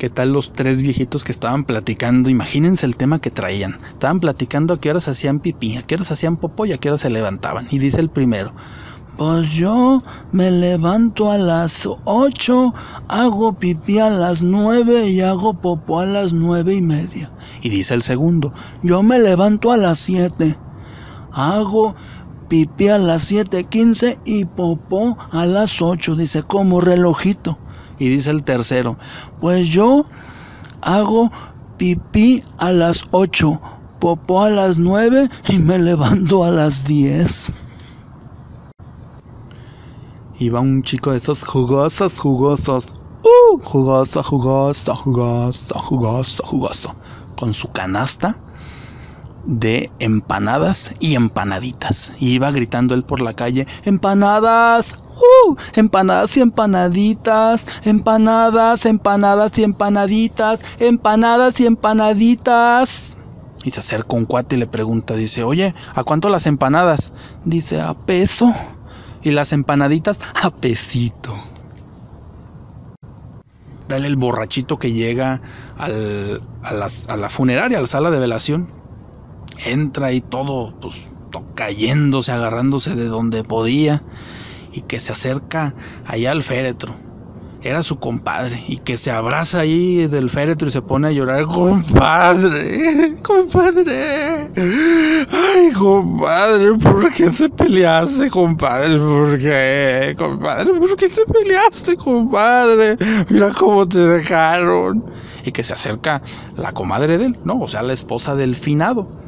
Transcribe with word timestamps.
¿Qué 0.00 0.08
tal 0.08 0.32
los 0.32 0.54
tres 0.54 0.80
viejitos 0.80 1.24
que 1.24 1.32
estaban 1.32 1.64
platicando? 1.64 2.30
Imagínense 2.30 2.86
el 2.86 2.96
tema 2.96 3.20
que 3.20 3.30
traían. 3.30 3.76
Estaban 3.88 4.18
platicando 4.18 4.72
a 4.72 4.80
qué 4.80 4.88
horas 4.88 5.08
hacían 5.08 5.40
pipí, 5.40 5.76
a 5.76 5.82
qué 5.82 5.96
horas 5.96 6.10
hacían 6.10 6.38
popó 6.38 6.64
y 6.64 6.72
a 6.72 6.78
qué 6.78 6.88
horas 6.88 7.00
se 7.00 7.10
levantaban. 7.10 7.66
Y 7.70 7.78
dice 7.78 8.00
el 8.00 8.08
primero, 8.08 8.54
pues 9.18 9.50
yo 9.50 10.02
me 10.32 10.50
levanto 10.50 11.30
a 11.30 11.36
las 11.36 11.86
8, 11.86 12.74
hago 13.08 13.52
pipí 13.52 13.98
a 13.98 14.08
las 14.08 14.42
9 14.42 15.08
y 15.08 15.20
hago 15.20 15.52
popó 15.52 16.00
a 16.00 16.06
las 16.06 16.32
nueve 16.32 16.76
y 16.76 16.80
media. 16.80 17.30
Y 17.60 17.68
dice 17.68 17.92
el 17.92 18.00
segundo, 18.00 18.54
yo 18.82 19.02
me 19.02 19.18
levanto 19.18 19.70
a 19.70 19.76
las 19.76 19.98
7, 19.98 20.56
hago 21.30 21.94
pipí 22.48 22.88
a 22.88 22.96
las 22.96 23.30
7.15 23.30 24.18
y 24.24 24.46
popó 24.46 25.18
a 25.30 25.44
las 25.44 25.82
8, 25.82 26.16
dice 26.16 26.42
como 26.42 26.80
relojito. 26.80 27.58
Y 28.00 28.08
dice 28.08 28.30
el 28.30 28.42
tercero, 28.42 28.96
pues 29.40 29.68
yo 29.68 30.06
hago 30.80 31.30
pipí 31.76 32.42
a 32.58 32.72
las 32.72 33.04
8, 33.10 33.60
popó 34.00 34.42
a 34.42 34.50
las 34.50 34.78
9 34.78 35.28
y 35.50 35.58
me 35.58 35.78
levanto 35.78 36.42
a 36.42 36.50
las 36.50 36.86
10. 36.86 37.52
Iba 40.38 40.60
un 40.60 40.82
chico 40.82 41.10
de 41.10 41.18
esos 41.18 41.44
jugosos, 41.44 42.18
jugosos. 42.18 42.86
Uh, 43.22 43.58
jugoso, 43.58 44.22
jugoso, 44.22 44.94
jugoso, 44.96 45.78
jugoso, 45.78 46.42
jugoso. 46.42 46.94
Con 47.36 47.52
su 47.52 47.70
canasta 47.70 48.40
de 49.44 49.90
empanadas 49.98 50.94
y 51.00 51.14
empanaditas. 51.14 52.12
Y 52.18 52.30
iba 52.34 52.50
gritando 52.50 52.94
él 52.94 53.04
por 53.04 53.20
la 53.20 53.34
calle, 53.34 53.66
empanadas, 53.84 54.94
uh, 54.94 55.56
empanadas 55.74 56.36
y 56.36 56.40
empanaditas, 56.40 57.64
empanadas, 57.84 58.84
empanadas 58.86 59.58
y 59.58 59.64
empanaditas, 59.64 60.60
empanadas 60.78 61.60
y 61.60 61.66
empanaditas. 61.66 63.12
Y 63.62 63.70
se 63.70 63.80
acerca 63.80 64.16
un 64.16 64.24
cuate 64.24 64.56
y 64.56 64.58
le 64.58 64.66
pregunta, 64.66 65.14
dice, 65.14 65.44
oye, 65.44 65.74
¿a 65.94 66.04
cuánto 66.04 66.30
las 66.30 66.46
empanadas? 66.46 67.12
Dice, 67.44 67.80
a 67.80 67.94
peso. 67.94 68.52
Y 69.22 69.32
las 69.32 69.52
empanaditas, 69.52 70.18
a 70.42 70.50
pesito. 70.50 71.34
Dale 73.86 74.06
el 74.06 74.16
borrachito 74.16 74.78
que 74.78 74.92
llega 74.92 75.42
al, 75.76 76.40
a, 76.62 76.86
a 77.12 77.16
la 77.18 77.28
funeraria, 77.28 77.76
a 77.76 77.82
la 77.82 77.86
sala 77.86 78.10
de 78.10 78.18
velación 78.18 78.66
entra 79.64 80.08
ahí 80.08 80.20
todo, 80.20 80.74
pues, 80.80 81.10
cayéndose, 81.54 82.32
agarrándose 82.32 82.94
de 82.94 83.06
donde 83.06 83.42
podía, 83.42 84.02
y 84.72 84.82
que 84.82 84.98
se 84.98 85.12
acerca 85.12 85.74
allá 86.06 86.32
al 86.32 86.42
féretro. 86.42 86.94
Era 87.62 87.82
su 87.82 87.98
compadre, 87.98 88.62
y 88.68 88.78
que 88.78 88.96
se 88.96 89.10
abraza 89.10 89.60
ahí 89.60 90.06
del 90.06 90.30
féretro 90.30 90.68
y 90.68 90.70
se 90.70 90.80
pone 90.80 91.08
a 91.08 91.12
llorar. 91.12 91.44
Compadre, 91.44 93.16
compadre, 93.22 94.48
ay, 94.56 95.70
compadre, 95.72 96.72
¿por 96.78 97.12
qué 97.12 97.30
se 97.30 97.50
peleaste, 97.50 98.30
compadre? 98.30 98.98
¿Por 98.98 99.38
qué, 99.38 100.14
compadre? 100.16 100.72
¿Por 100.72 100.96
qué 100.96 101.10
te 101.10 101.26
peleaste, 101.30 101.96
compadre? 101.96 102.96
Mira 103.28 103.50
cómo 103.52 103.86
te 103.86 103.98
dejaron. 103.98 105.04
Y 105.44 105.52
que 105.52 105.62
se 105.62 105.74
acerca 105.74 106.22
la 106.56 106.72
comadre 106.72 107.18
de 107.18 107.26
él, 107.26 107.38
¿no? 107.44 107.60
O 107.60 107.68
sea, 107.68 107.82
la 107.82 107.92
esposa 107.92 108.34
del 108.36 108.56
finado 108.56 109.19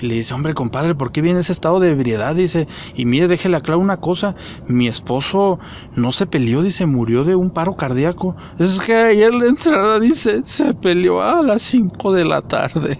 le 0.00 0.14
dice, 0.14 0.34
hombre, 0.34 0.54
compadre, 0.54 0.94
¿por 0.94 1.12
qué 1.12 1.22
viene 1.22 1.40
ese 1.40 1.52
estado 1.52 1.80
de 1.80 1.90
ebriedad? 1.90 2.34
Dice, 2.34 2.68
y 2.94 3.04
mire, 3.04 3.28
déjele 3.28 3.56
aclarar 3.56 3.82
una 3.82 3.98
cosa, 3.98 4.34
mi 4.66 4.86
esposo 4.86 5.58
no 5.96 6.12
se 6.12 6.26
peleó, 6.26 6.62
dice, 6.62 6.86
murió 6.86 7.24
de 7.24 7.36
un 7.36 7.50
paro 7.50 7.76
cardíaco. 7.76 8.36
Es 8.58 8.80
que 8.80 8.94
ayer 8.94 9.34
la 9.34 9.46
entrada, 9.46 10.00
dice, 10.00 10.42
se 10.44 10.74
peleó 10.74 11.20
a 11.20 11.42
las 11.42 11.62
5 11.62 12.12
de 12.12 12.24
la 12.24 12.42
tarde. 12.42 12.98